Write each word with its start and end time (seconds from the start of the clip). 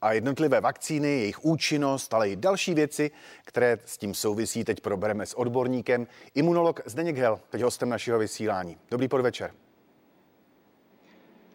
a 0.00 0.12
jednotlivé 0.12 0.60
vakcíny, 0.60 1.08
jejich 1.08 1.44
účinnost, 1.44 2.14
ale 2.14 2.30
i 2.30 2.36
další 2.36 2.74
věci, 2.74 3.10
které 3.44 3.78
s 3.84 3.98
tím 3.98 4.14
souvisí, 4.14 4.64
teď 4.64 4.80
probereme 4.80 5.26
s 5.26 5.38
odborníkem. 5.38 6.06
Imunolog 6.34 6.80
Zdeněk 6.86 7.16
Hel, 7.16 7.40
teď 7.50 7.62
hostem 7.62 7.88
našeho 7.88 8.18
vysílání. 8.18 8.76
Dobrý 8.90 9.08
podvečer. 9.08 9.50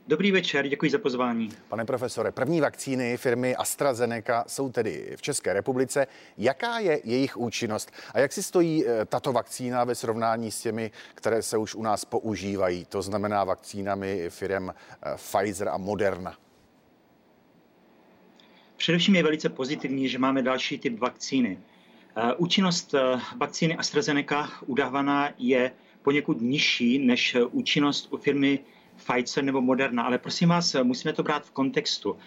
Dobrý 0.07 0.31
večer, 0.31 0.67
děkuji 0.67 0.91
za 0.91 0.97
pozvání. 0.97 1.49
Pane 1.69 1.85
profesore, 1.85 2.31
první 2.31 2.61
vakcíny 2.61 3.17
firmy 3.17 3.55
AstraZeneca 3.55 4.43
jsou 4.47 4.69
tedy 4.69 5.13
v 5.15 5.21
České 5.21 5.53
republice. 5.53 6.07
Jaká 6.37 6.79
je 6.79 7.01
jejich 7.03 7.37
účinnost 7.37 7.91
a 8.13 8.19
jak 8.19 8.33
si 8.33 8.43
stojí 8.43 8.87
eh, 8.87 9.05
tato 9.05 9.33
vakcína 9.33 9.83
ve 9.83 9.95
srovnání 9.95 10.51
s 10.51 10.61
těmi, 10.61 10.91
které 11.15 11.41
se 11.41 11.57
už 11.57 11.75
u 11.75 11.83
nás 11.83 12.05
používají, 12.05 12.85
to 12.85 13.01
znamená 13.01 13.43
vakcínami 13.43 14.29
firm 14.29 14.69
eh, 14.69 14.73
Pfizer 15.15 15.69
a 15.69 15.77
Moderna? 15.77 16.37
Především 18.83 19.15
je 19.15 19.23
velice 19.23 19.49
pozitivní, 19.49 20.09
že 20.09 20.19
máme 20.19 20.41
další 20.41 20.77
typ 20.77 20.99
vakcíny. 20.99 21.59
Eh, 22.15 22.33
účinnost 22.37 22.95
vakcíny 23.37 23.75
AstraZeneca 23.75 24.49
udávaná 24.65 25.29
je 25.37 25.71
poněkud 26.01 26.41
nižší 26.41 26.99
než 26.99 27.37
účinnost 27.51 28.07
u 28.13 28.17
firmy 28.17 28.59
Pfizer 28.95 29.43
nebo 29.43 29.61
Moderna, 29.61 30.03
ale 30.03 30.17
prosím 30.17 30.49
vás, 30.49 30.75
musíme 30.83 31.13
to 31.13 31.23
brát 31.23 31.45
v 31.45 31.51
kontextu. 31.51 32.17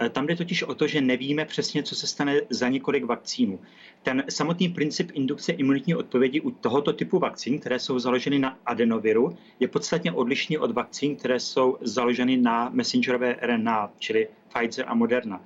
Eh, 0.00 0.08
tam 0.08 0.26
jde 0.26 0.36
totiž 0.36 0.62
o 0.62 0.74
to, 0.74 0.86
že 0.86 1.00
nevíme 1.00 1.44
přesně, 1.44 1.82
co 1.82 1.94
se 1.94 2.06
stane 2.06 2.40
za 2.50 2.68
několik 2.68 3.04
vakcínů. 3.04 3.60
Ten 4.02 4.24
samotný 4.28 4.68
princip 4.68 5.10
indukce 5.14 5.52
imunitní 5.52 5.94
odpovědi 5.94 6.40
u 6.40 6.50
tohoto 6.50 6.92
typu 6.92 7.18
vakcín, 7.18 7.58
které 7.58 7.78
jsou 7.78 7.98
založeny 7.98 8.38
na 8.38 8.58
adenoviru, 8.66 9.36
je 9.60 9.68
podstatně 9.68 10.12
odlišný 10.12 10.58
od 10.58 10.70
vakcín, 10.70 11.16
které 11.16 11.40
jsou 11.40 11.78
založeny 11.80 12.36
na 12.36 12.70
messengerové 12.72 13.36
RNA, 13.42 13.92
čili 13.98 14.28
Pfizer 14.48 14.84
a 14.88 14.94
Moderna. 14.94 15.40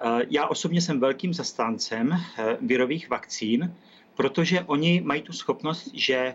Eh, 0.00 0.26
já 0.30 0.46
osobně 0.46 0.80
jsem 0.80 1.00
velkým 1.00 1.34
zastáncem 1.34 2.12
eh, 2.12 2.56
virových 2.60 3.10
vakcín, 3.10 3.74
protože 4.14 4.60
oni 4.60 5.00
mají 5.04 5.22
tu 5.22 5.32
schopnost, 5.32 5.90
že 5.94 6.34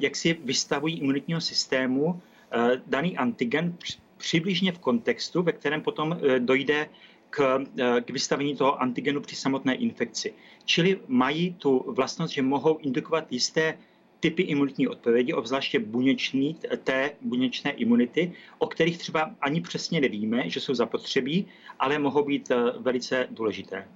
jak 0.00 0.16
si 0.16 0.32
vystavují 0.44 0.98
imunitního 0.98 1.40
systému 1.40 2.20
Eh, 2.52 2.82
daný 2.86 3.16
antigen 3.16 3.76
přibližně 4.16 4.72
v 4.72 4.78
kontextu, 4.78 5.42
ve 5.42 5.52
kterém 5.52 5.82
potom 5.82 6.18
eh, 6.22 6.40
dojde 6.40 6.88
k, 7.30 7.64
eh, 7.78 8.00
k 8.00 8.10
vystavení 8.10 8.56
toho 8.56 8.82
antigenu 8.82 9.20
při 9.20 9.36
samotné 9.36 9.74
infekci. 9.74 10.34
Čili 10.64 11.00
mají 11.06 11.54
tu 11.54 11.84
vlastnost, 11.86 12.34
že 12.34 12.42
mohou 12.42 12.78
indukovat 12.78 13.32
jisté 13.32 13.78
typy 14.20 14.42
imunitní 14.42 14.88
odpovědi, 14.88 15.32
obzvláště 15.32 15.78
buněční, 15.78 16.56
té 16.84 17.10
buněčné 17.20 17.70
imunity, 17.70 18.32
o 18.58 18.66
kterých 18.66 18.98
třeba 18.98 19.30
ani 19.40 19.60
přesně 19.60 20.00
nevíme, 20.00 20.50
že 20.50 20.60
jsou 20.60 20.74
zapotřebí, 20.74 21.46
ale 21.78 21.98
mohou 21.98 22.24
být 22.24 22.52
velice 22.78 23.26
důležité. 23.30 23.88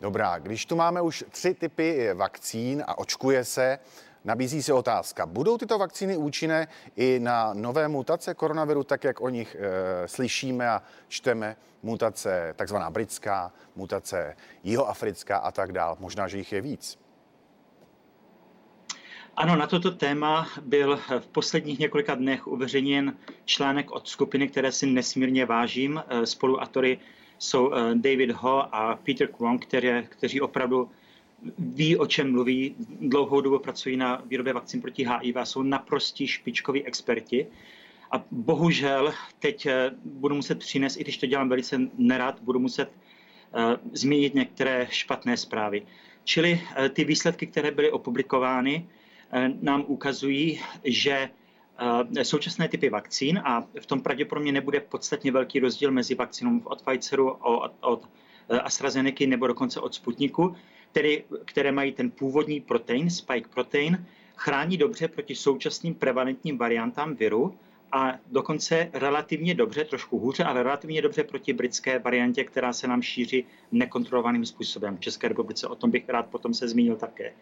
Dobrá, 0.00 0.38
když 0.38 0.66
tu 0.66 0.76
máme 0.76 1.02
už 1.02 1.24
tři 1.30 1.54
typy 1.54 2.08
vakcín 2.14 2.84
a 2.86 2.98
očkuje 2.98 3.44
se, 3.44 3.78
Nabízí 4.26 4.62
se 4.62 4.72
otázka, 4.72 5.26
budou 5.26 5.58
tyto 5.58 5.78
vakcíny 5.78 6.16
účinné 6.16 6.68
i 6.96 7.18
na 7.22 7.54
nové 7.54 7.88
mutace 7.88 8.34
koronaviru, 8.34 8.84
tak 8.84 9.04
jak 9.04 9.20
o 9.20 9.28
nich 9.28 9.56
e, 9.58 10.08
slyšíme 10.08 10.68
a 10.68 10.82
čteme, 11.08 11.56
mutace 11.82 12.54
takzvaná 12.56 12.90
britská, 12.90 13.52
mutace 13.76 14.36
jihoafrická 14.64 15.36
a 15.36 15.50
tak 15.52 15.72
dál. 15.72 15.96
Možná, 16.00 16.28
že 16.28 16.38
jich 16.38 16.52
je 16.52 16.60
víc. 16.60 16.98
Ano, 19.36 19.56
na 19.56 19.66
toto 19.66 19.90
téma 19.90 20.48
byl 20.62 20.96
v 21.18 21.26
posledních 21.26 21.78
několika 21.78 22.14
dnech 22.14 22.46
uveřejněn 22.46 23.16
článek 23.44 23.90
od 23.90 24.08
skupiny, 24.08 24.48
které 24.48 24.72
si 24.72 24.86
nesmírně 24.86 25.46
vážím. 25.46 26.02
Eh, 26.08 26.26
spoluautory 26.26 26.98
jsou 27.38 27.72
eh, 27.72 27.94
David 27.94 28.30
Ho 28.30 28.74
a 28.74 28.96
Peter 28.96 29.28
Kwong, 29.28 29.66
které, 29.66 30.02
kteří 30.02 30.40
opravdu 30.40 30.90
ví, 31.58 31.96
o 31.96 32.06
čem 32.06 32.32
mluví, 32.32 32.74
dlouhou 33.00 33.40
dobu 33.40 33.58
pracují 33.58 33.96
na 33.96 34.22
výrobě 34.26 34.52
vakcín 34.52 34.80
proti 34.80 35.06
HIV 35.06 35.36
a 35.36 35.44
jsou 35.44 35.62
naprostí 35.62 36.26
špičkoví 36.26 36.84
experti. 36.84 37.46
A 38.10 38.24
bohužel 38.30 39.12
teď 39.38 39.66
eh, 39.66 39.90
budu 40.04 40.34
muset 40.34 40.58
přinést, 40.58 40.96
i 40.96 41.00
když 41.00 41.18
to 41.18 41.26
dělám 41.26 41.48
velice 41.48 41.80
nerad, 41.98 42.40
budu 42.40 42.58
muset 42.58 42.92
zmínit 43.92 44.34
některé 44.34 44.86
špatné 44.90 45.36
zprávy. 45.36 45.86
Čili 46.24 46.60
ty 46.92 47.04
výsledky, 47.04 47.46
které 47.46 47.70
byly 47.70 47.90
opublikovány, 47.90 48.86
nám 49.60 49.84
ukazují, 49.86 50.60
že 50.84 51.28
současné 52.22 52.68
typy 52.68 52.88
vakcín 52.88 53.40
a 53.44 53.66
v 53.80 53.86
tom 53.86 54.00
pravděpodobně 54.00 54.52
nebude 54.52 54.80
podstatně 54.80 55.32
velký 55.32 55.60
rozdíl 55.60 55.90
mezi 55.90 56.14
vakcínou 56.14 56.60
od 56.64 56.82
Pfizeru, 56.82 57.30
od, 57.30 57.72
od 57.80 58.08
AstraZeneca 58.62 59.24
nebo 59.26 59.46
dokonce 59.46 59.80
od 59.80 59.94
Sputniku, 59.94 60.56
který, 60.90 61.24
které 61.44 61.72
mají 61.72 61.92
ten 61.92 62.10
původní 62.10 62.60
protein, 62.60 63.10
spike 63.10 63.48
protein, 63.54 64.06
chrání 64.36 64.76
dobře 64.76 65.08
proti 65.08 65.34
současným 65.34 65.94
prevalentním 65.94 66.58
variantám 66.58 67.14
viru 67.14 67.54
a 67.92 68.12
dokonce 68.26 68.90
relativně 68.92 69.54
dobře, 69.54 69.84
trošku 69.84 70.18
hůře, 70.18 70.44
ale 70.44 70.62
relativně 70.62 71.02
dobře 71.02 71.24
proti 71.24 71.52
britské 71.52 71.98
variantě, 71.98 72.44
která 72.44 72.72
se 72.72 72.88
nám 72.88 73.02
šíří 73.02 73.44
nekontrolovaným 73.72 74.46
způsobem. 74.46 74.96
V 74.96 75.00
České 75.00 75.28
republice 75.28 75.66
o 75.66 75.74
tom 75.74 75.90
bych 75.90 76.08
rád 76.08 76.26
potom 76.26 76.54
se 76.54 76.68
zmínil 76.68 76.96
také. 76.96 77.32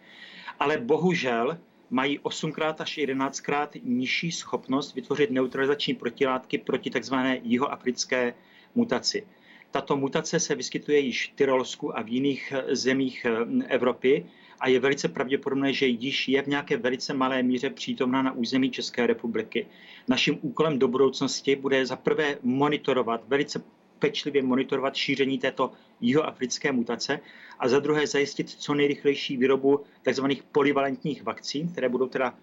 Ale 0.59 0.77
bohužel 0.77 1.57
mají 1.89 2.19
8krát 2.19 2.75
až 2.79 2.97
11krát 2.97 3.67
nižší 3.83 4.31
schopnost 4.31 4.95
vytvořit 4.95 5.31
neutralizační 5.31 5.93
protilátky 5.93 6.57
proti 6.57 6.89
tzv. 6.89 7.15
jihoafrické 7.43 8.33
mutaci. 8.75 9.27
Tato 9.71 9.97
mutace 9.97 10.39
se 10.39 10.55
vyskytuje 10.55 10.99
již 10.99 11.31
v 11.31 11.35
Tyrolsku 11.35 11.97
a 11.97 12.01
v 12.01 12.07
jiných 12.07 12.53
eh, 12.55 12.75
zemích 12.75 13.25
eh, 13.25 13.65
Evropy 13.67 14.25
a 14.59 14.67
je 14.67 14.79
velice 14.79 15.07
pravděpodobné, 15.07 15.73
že 15.73 15.85
již 15.85 16.27
je 16.27 16.41
v 16.41 16.47
nějaké 16.47 16.77
velice 16.77 17.13
malé 17.13 17.43
míře 17.43 17.69
přítomná 17.69 18.21
na 18.21 18.31
území 18.31 18.71
České 18.71 19.07
republiky. 19.07 19.67
Naším 20.07 20.39
úkolem 20.41 20.79
do 20.79 20.87
budoucnosti 20.87 21.55
bude 21.55 21.85
za 21.85 21.95
prvé 21.95 22.37
monitorovat, 22.43 23.23
velice 23.27 23.63
pečlivě 23.99 24.43
monitorovat 24.43 24.95
šíření 24.95 25.37
této 25.39 25.71
jihoafrické 26.01 26.71
mutace 26.71 27.19
a 27.59 27.67
za 27.69 27.79
druhé 27.79 28.07
zajistit 28.07 28.49
co 28.49 28.73
nejrychlejší 28.73 29.37
výrobu 29.37 29.83
tzv. 30.11 30.25
polyvalentních 30.51 31.23
vakcín, 31.23 31.67
které 31.67 31.89
budou 31.89 32.07
teda 32.07 32.33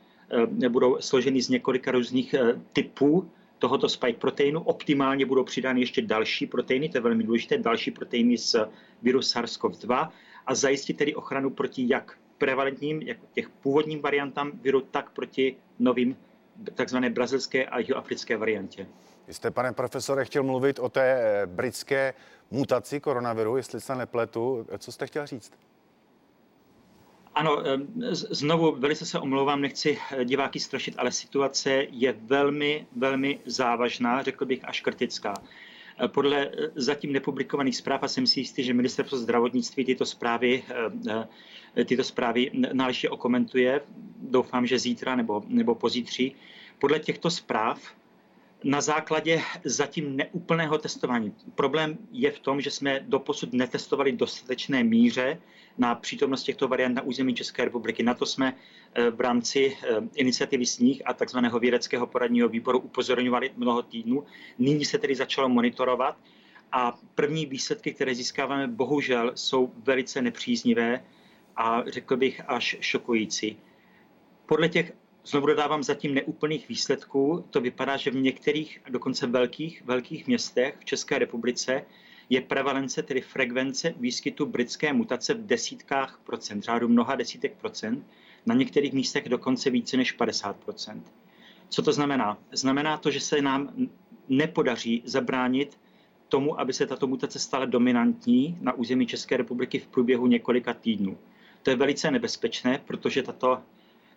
eh, 0.64 0.68
budou 0.68 0.96
složeny 1.00 1.42
z 1.42 1.48
několika 1.48 1.90
různých 1.90 2.34
typů 2.72 3.30
tohoto 3.62 3.88
spike 3.88 4.18
proteinu. 4.18 4.60
Optimálně 4.60 5.26
budou 5.26 5.44
přidány 5.44 5.80
ještě 5.80 6.02
další 6.02 6.46
proteiny, 6.46 6.88
to 6.88 6.96
je 6.96 7.02
velmi 7.02 7.24
důležité, 7.24 7.58
další 7.58 7.90
proteiny 7.90 8.38
z 8.38 8.56
viru 9.02 9.20
SARS-CoV-2 9.20 10.08
a 10.46 10.54
zajistit 10.54 10.96
tedy 10.96 11.14
ochranu 11.14 11.50
proti 11.50 11.84
jak 11.88 12.18
prevalentním, 12.38 13.02
jak 13.02 13.18
těch 13.32 13.48
původním 13.48 14.00
variantám 14.00 14.50
viru, 14.62 14.80
tak 14.80 15.10
proti 15.10 15.56
novým 15.78 16.16
takzvané 16.74 17.10
brazilské 17.10 17.66
a 17.66 17.78
jihoafrické 17.78 18.36
variantě. 18.36 18.86
Vy 19.32 19.36
jste, 19.36 19.50
pane 19.50 19.72
profesore, 19.72 20.24
chtěl 20.24 20.42
mluvit 20.42 20.78
o 20.78 20.88
té 20.88 21.02
eh, 21.02 21.46
britské 21.46 22.14
mutaci 22.50 23.00
koronaviru, 23.00 23.56
jestli 23.56 23.80
se 23.80 23.94
nepletu. 23.94 24.66
Co 24.78 24.92
jste 24.92 25.06
chtěl 25.06 25.26
říct? 25.26 25.52
Ano, 27.34 27.62
znovu 28.30 28.76
velice 28.78 29.06
se 29.06 29.18
omlouvám, 29.18 29.60
nechci 29.60 29.98
eh, 30.10 30.24
diváky 30.24 30.60
strašit, 30.60 30.94
ale 30.98 31.12
situace 31.12 31.86
je 31.90 32.12
velmi, 32.12 32.86
velmi 32.96 33.40
závažná, 33.44 34.22
řekl 34.22 34.44
bych 34.44 34.64
až 34.64 34.80
kritická. 34.80 35.34
Eh, 36.04 36.08
podle 36.08 36.46
eh, 36.46 36.68
zatím 36.74 37.12
nepublikovaných 37.12 37.76
zpráv, 37.76 38.02
a 38.02 38.08
jsem 38.08 38.26
si 38.26 38.40
jistý, 38.40 38.64
že 38.64 38.74
ministerstvo 38.74 39.18
zdravotnictví 39.18 39.84
tyto 39.84 40.06
zprávy, 40.06 40.62
tyto 41.84 42.04
zprávy 42.04 42.50
náležitě 42.72 43.10
okomentuje, 43.10 43.80
doufám, 44.20 44.66
že 44.66 44.78
zítra 44.78 45.16
nebo, 45.16 45.42
nebo 45.46 45.74
pozítří. 45.74 46.36
Podle 46.78 46.98
těchto 46.98 47.30
zpráv 47.30 47.80
na 48.64 48.80
základě 48.80 49.42
zatím 49.64 50.16
neúplného 50.16 50.78
testování. 50.78 51.34
Problém 51.54 51.98
je 52.12 52.30
v 52.30 52.38
tom, 52.38 52.60
že 52.60 52.70
jsme 52.70 53.00
doposud 53.00 53.52
netestovali 53.52 54.12
dostatečné 54.12 54.84
míře 54.84 55.38
na 55.78 55.94
přítomnost 55.94 56.42
těchto 56.42 56.68
variant 56.68 56.94
na 56.94 57.02
území 57.02 57.34
České 57.34 57.64
republiky. 57.64 58.02
Na 58.02 58.14
to 58.14 58.26
jsme 58.26 58.54
eh, 58.94 59.10
v 59.10 59.20
rámci 59.20 59.76
eh, 59.82 59.96
iniciativy 60.14 60.66
Sníh 60.66 61.02
a 61.04 61.12
takzvaného 61.14 61.58
vědeckého 61.58 62.06
poradního 62.06 62.48
výboru 62.48 62.78
upozorňovali 62.78 63.50
mnoho 63.56 63.82
týdnů. 63.82 64.24
Nyní 64.58 64.84
se 64.84 64.98
tedy 64.98 65.14
začalo 65.14 65.48
monitorovat 65.48 66.16
a 66.72 66.98
první 67.14 67.46
výsledky, 67.46 67.94
které 67.94 68.14
získáváme, 68.14 68.66
bohužel 68.66 69.32
jsou 69.34 69.72
velice 69.76 70.22
nepříznivé 70.22 71.04
a 71.56 71.82
řekl 71.86 72.16
bych 72.16 72.40
až 72.46 72.76
šokující. 72.80 73.58
Podle 74.46 74.68
těch 74.68 74.92
Znovu 75.24 75.46
dodávám 75.46 75.82
zatím 75.82 76.14
neúplných 76.14 76.68
výsledků. 76.68 77.44
To 77.50 77.60
vypadá, 77.60 77.96
že 77.96 78.10
v 78.10 78.14
některých, 78.14 78.80
dokonce 78.88 79.26
velkých, 79.26 79.82
velkých 79.84 80.26
městech 80.26 80.76
v 80.78 80.84
České 80.84 81.18
republice 81.18 81.84
je 82.30 82.40
prevalence, 82.40 83.02
tedy 83.02 83.20
frekvence 83.20 83.94
výskytu 83.96 84.46
britské 84.46 84.92
mutace 84.92 85.34
v 85.34 85.46
desítkách 85.46 86.20
procent, 86.24 86.62
řádu 86.62 86.88
mnoha 86.88 87.14
desítek 87.14 87.54
procent, 87.56 88.06
na 88.46 88.54
některých 88.54 88.92
místech 88.92 89.28
dokonce 89.28 89.70
více 89.70 89.96
než 89.96 90.12
50 90.12 90.56
procent. 90.56 91.12
Co 91.68 91.82
to 91.82 91.92
znamená? 91.92 92.38
Znamená 92.52 92.96
to, 92.96 93.10
že 93.10 93.20
se 93.20 93.42
nám 93.42 93.88
nepodaří 94.28 95.02
zabránit 95.04 95.78
tomu, 96.28 96.60
aby 96.60 96.72
se 96.72 96.86
tato 96.86 97.06
mutace 97.06 97.38
stala 97.38 97.64
dominantní 97.64 98.58
na 98.60 98.72
území 98.72 99.06
České 99.06 99.36
republiky 99.36 99.78
v 99.78 99.86
průběhu 99.86 100.26
několika 100.26 100.74
týdnů. 100.74 101.18
To 101.62 101.70
je 101.70 101.76
velice 101.76 102.10
nebezpečné, 102.10 102.80
protože 102.86 103.22
tato 103.22 103.62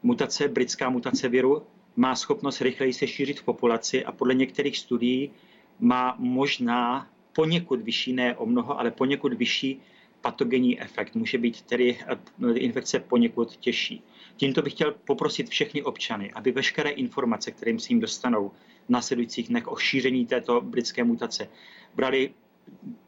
mutace, 0.03 0.47
britská 0.47 0.89
mutace 0.89 1.29
viru, 1.29 1.63
má 1.95 2.15
schopnost 2.15 2.61
rychleji 2.61 2.93
se 2.93 3.07
šířit 3.07 3.39
v 3.39 3.43
populaci 3.43 4.05
a 4.05 4.11
podle 4.11 4.33
některých 4.33 4.77
studií 4.77 5.31
má 5.79 6.15
možná 6.19 7.07
poněkud 7.33 7.81
vyšší, 7.81 8.13
ne 8.13 8.35
o 8.35 8.45
mnoho, 8.45 8.79
ale 8.79 8.91
poněkud 8.91 9.33
vyšší 9.33 9.81
patogenní 10.21 10.81
efekt. 10.81 11.15
Může 11.15 11.37
být 11.37 11.61
tedy 11.61 11.97
eh, 12.07 12.53
infekce 12.53 12.99
poněkud 12.99 13.55
těžší. 13.55 14.03
Tímto 14.37 14.61
bych 14.61 14.73
chtěl 14.73 14.95
poprosit 15.05 15.49
všechny 15.49 15.83
občany, 15.83 16.31
aby 16.31 16.51
veškeré 16.51 16.89
informace, 16.89 17.51
kterým 17.51 17.79
se 17.79 17.87
jim 17.89 17.99
dostanou 17.99 18.51
v 18.85 18.89
následujících 18.89 19.47
dnech 19.47 19.67
o 19.67 19.75
šíření 19.75 20.25
této 20.25 20.61
britské 20.61 21.03
mutace, 21.03 21.49
brali 21.95 22.33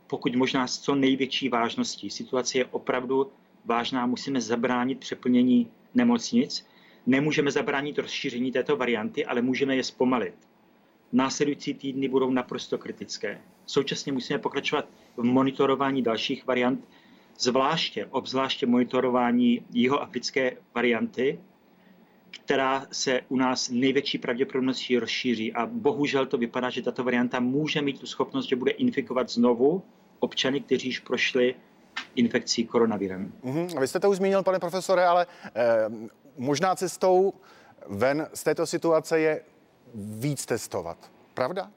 pokud 0.07 0.35
možná 0.35 0.67
s 0.67 0.79
co 0.79 0.95
největší 0.95 1.49
vážností. 1.49 2.09
Situace 2.09 2.57
je 2.57 2.65
opravdu 2.65 3.31
vážná, 3.65 4.05
musíme 4.05 4.41
zabránit 4.41 4.99
přeplnění 4.99 5.67
nemocnic, 5.95 6.65
nemůžeme 7.07 7.51
zabránit 7.51 8.00
rozšíření 8.00 8.51
této 8.51 8.77
varianty, 8.77 9.25
ale 9.25 9.42
můžeme 9.42 9.75
je 9.75 9.83
zpomalit. 9.83 10.33
Následující 11.12 11.74
týdny 11.74 12.07
budou 12.07 12.31
naprosto 12.31 12.77
kritické. 12.77 13.42
Současně 13.65 14.12
musíme 14.12 14.39
pokračovat 14.39 14.86
v 15.18 15.24
monitorování 15.24 16.01
dalších 16.01 16.48
variant, 16.48 16.88
zvláště, 17.39 18.06
obzvláště 18.06 18.65
monitorování 18.65 19.65
jihoafrické 19.74 20.57
varianty, 20.75 21.39
která 22.31 22.86
se 22.92 23.21
u 23.30 23.36
nás 23.38 23.69
největší 23.69 24.18
pravděpodobností 24.18 24.98
rozšíří. 24.98 25.54
A 25.54 25.65
bohužel 25.65 26.25
to 26.25 26.38
vypadá, 26.38 26.69
že 26.69 26.81
tato 26.81 27.04
varianta 27.04 27.39
může 27.39 27.81
mít 27.81 28.00
tu 28.00 28.06
schopnost, 28.07 28.45
že 28.45 28.56
bude 28.56 28.71
infikovat 28.71 29.30
znovu 29.30 29.83
občany, 30.19 30.62
kteří 30.62 30.88
již 30.88 31.00
prošli 31.00 31.56
infekcí 32.15 32.65
koronavirem. 32.65 33.33
Mm-hmm. 33.44 33.80
Vy 33.80 33.88
jste 33.88 34.00
to 34.00 34.09
už 34.09 34.18
zmínil, 34.18 34.44
pane 34.44 34.59
profesore, 34.59 35.06
ale 35.06 35.27
eh, 35.56 36.09
možná 36.37 36.75
cestou 36.75 37.33
ven 37.87 38.27
z 38.33 38.43
této 38.43 38.65
situace 38.65 39.19
je 39.19 39.41
víc 39.95 40.45
testovat. 40.45 41.11
Pravda? 41.33 41.71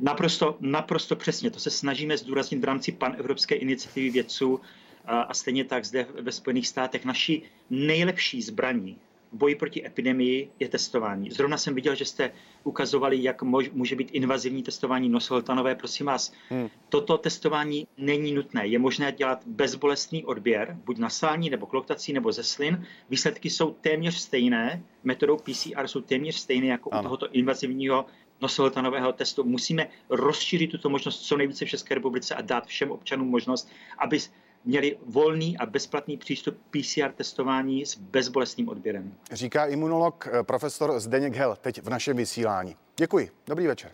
Naprosto, 0.00 0.56
naprosto 0.60 1.16
přesně. 1.16 1.50
To 1.50 1.60
se 1.60 1.70
snažíme 1.70 2.16
zdůraznit 2.16 2.58
v 2.58 2.64
rámci 2.64 2.92
panevropské 2.92 3.54
iniciativy 3.54 4.10
vědců 4.10 4.60
a 5.04 5.34
stejně 5.34 5.64
tak 5.64 5.84
zde 5.84 6.06
ve 6.20 6.32
Spojených 6.32 6.68
státech. 6.68 7.04
Naší 7.04 7.42
nejlepší 7.70 8.42
zbraní 8.42 8.98
boji 9.32 9.54
proti 9.54 9.86
epidemii 9.86 10.50
je 10.60 10.68
testování. 10.68 11.30
Zrovna 11.30 11.56
jsem 11.56 11.74
viděl, 11.74 11.94
že 11.94 12.04
jste 12.04 12.30
ukazovali, 12.64 13.22
jak 13.22 13.42
mož, 13.42 13.70
může 13.70 13.96
být 13.96 14.10
invazivní 14.12 14.62
testování 14.62 15.08
nosohltanové. 15.08 15.74
Prosím 15.74 16.06
vás, 16.06 16.32
hmm. 16.48 16.68
toto 16.88 17.18
testování 17.18 17.86
není 17.98 18.32
nutné. 18.32 18.66
Je 18.66 18.78
možné 18.78 19.12
dělat 19.12 19.42
bezbolestný 19.46 20.24
odběr, 20.24 20.76
buď 20.84 20.98
nasální 20.98 21.50
nebo 21.50 21.66
kloktací 21.66 22.12
nebo 22.12 22.32
ze 22.32 22.42
slin. 22.42 22.86
Výsledky 23.10 23.50
jsou 23.50 23.70
téměř 23.70 24.14
stejné, 24.14 24.82
metodou 25.04 25.36
PCR 25.36 25.86
jsou 25.86 26.00
téměř 26.00 26.34
stejné 26.36 26.66
jako 26.66 26.90
ano. 26.92 27.00
u 27.00 27.02
tohoto 27.02 27.30
invazivního 27.30 28.06
nosohltanového 28.42 29.12
testu. 29.12 29.44
Musíme 29.44 29.88
rozšířit 30.10 30.70
tuto 30.70 30.90
možnost 30.90 31.20
co 31.20 31.36
nejvíce 31.36 31.64
v 31.64 31.68
České 31.68 31.94
republice 31.94 32.34
a 32.34 32.40
dát 32.40 32.66
všem 32.66 32.90
občanům 32.90 33.28
možnost, 33.28 33.68
aby 33.98 34.18
měli 34.64 34.98
volný 35.06 35.58
a 35.58 35.66
bezplatný 35.66 36.16
přístup 36.16 36.58
PCR 36.70 37.12
testování 37.12 37.86
s 37.86 37.98
bezbolestným 37.98 38.68
odběrem. 38.68 39.14
Říká 39.32 39.66
imunolog 39.66 40.28
eh, 40.32 40.42
profesor 40.42 41.00
Zdeněk 41.00 41.34
Hel 41.34 41.56
teď 41.60 41.82
v 41.82 41.88
našem 41.88 42.16
vysílání. 42.16 42.76
Děkuji. 42.96 43.30
Dobrý 43.46 43.66
večer. 43.66 43.92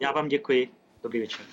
Já 0.00 0.12
vám 0.12 0.28
děkuji. 0.28 0.68
Dobrý 1.02 1.20
večer. 1.20 1.46